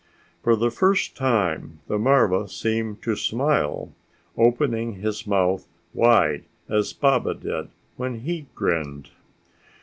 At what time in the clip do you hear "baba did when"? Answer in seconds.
6.91-8.21